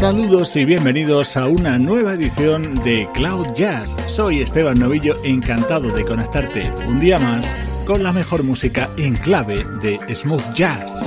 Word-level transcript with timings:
Saludos 0.00 0.56
y 0.56 0.64
bienvenidos 0.64 1.36
a 1.36 1.46
una 1.46 1.78
nueva 1.78 2.14
edición 2.14 2.74
de 2.76 3.06
Cloud 3.12 3.48
Jazz. 3.54 3.94
Soy 4.06 4.40
Esteban 4.40 4.78
Novillo, 4.78 5.14
encantado 5.24 5.92
de 5.92 6.06
conectarte 6.06 6.72
un 6.88 7.00
día 7.00 7.18
más 7.18 7.54
con 7.86 8.02
la 8.02 8.10
mejor 8.10 8.42
música 8.42 8.88
en 8.96 9.14
clave 9.16 9.62
de 9.82 9.98
smooth 10.14 10.54
jazz. 10.54 11.04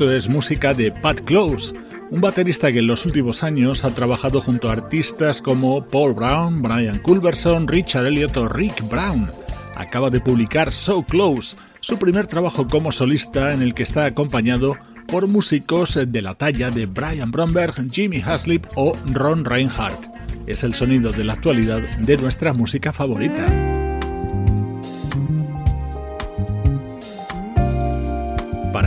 Es 0.00 0.28
música 0.28 0.72
de 0.72 0.90
Pat 0.90 1.20
Close, 1.20 1.74
un 2.10 2.22
baterista 2.22 2.72
que 2.72 2.78
en 2.78 2.86
los 2.86 3.04
últimos 3.04 3.42
años 3.42 3.84
ha 3.84 3.90
trabajado 3.90 4.40
junto 4.40 4.70
a 4.70 4.72
artistas 4.72 5.42
como 5.42 5.86
Paul 5.86 6.14
Brown, 6.14 6.62
Brian 6.62 6.98
Culberson, 6.98 7.68
Richard 7.68 8.06
Elliott 8.06 8.36
o 8.38 8.48
Rick 8.48 8.88
Brown. 8.88 9.30
Acaba 9.76 10.08
de 10.08 10.20
publicar 10.20 10.72
So 10.72 11.02
Close, 11.02 11.56
su 11.80 11.98
primer 11.98 12.26
trabajo 12.26 12.66
como 12.68 12.90
solista 12.90 13.52
en 13.52 13.60
el 13.60 13.74
que 13.74 13.82
está 13.82 14.06
acompañado 14.06 14.76
por 15.08 15.26
músicos 15.28 15.98
de 16.06 16.22
la 16.22 16.34
talla 16.34 16.70
de 16.70 16.86
Brian 16.86 17.30
Bromberg, 17.30 17.74
Jimmy 17.90 18.22
Haslip 18.24 18.66
o 18.76 18.96
Ron 19.12 19.44
Reinhardt. 19.44 20.08
Es 20.46 20.64
el 20.64 20.74
sonido 20.74 21.12
de 21.12 21.24
la 21.24 21.34
actualidad 21.34 21.80
de 21.98 22.16
nuestra 22.16 22.54
música 22.54 22.92
favorita. 22.92 23.61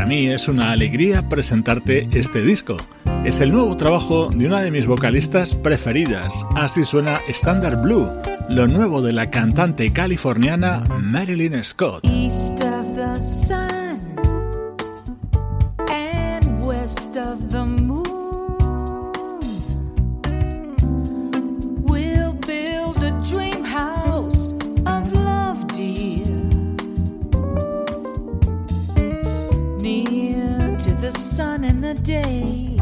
Mí 0.08 0.28
es 0.28 0.48
una 0.48 0.72
alegría 0.72 1.28
presentarte 1.28 2.08
este 2.14 2.44
disco. 2.44 2.78
Es 3.24 3.40
el 3.40 3.52
nuevo 3.52 3.76
trabajo 3.76 4.30
de 4.30 4.46
una 4.46 4.62
de 4.62 4.70
mis 4.70 4.86
vocalistas 4.86 5.56
preferidas. 5.56 6.46
Así 6.56 6.86
suena 6.86 7.22
Standard 7.28 7.82
Blue, 7.82 8.08
lo 8.48 8.68
nuevo 8.68 9.02
de 9.02 9.14
la 9.14 9.32
cantante 9.32 9.92
californiana 9.92 10.84
Marilyn 11.02 11.64
Scott. 11.64 12.04
The 31.86 31.94
day, 32.02 32.78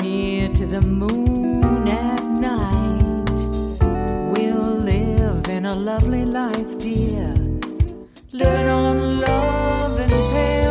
near 0.00 0.48
to 0.48 0.64
the 0.64 0.80
moon 0.80 1.88
at 1.88 2.22
night. 2.24 3.30
We'll 4.32 4.76
live 4.92 5.48
in 5.48 5.66
a 5.66 5.74
lovely 5.74 6.24
life, 6.24 6.78
dear, 6.78 7.34
living 8.30 8.68
on 8.68 9.20
love 9.20 9.98
and 9.98 10.12
pale. 10.32 10.62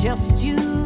¿Te 0.00 0.85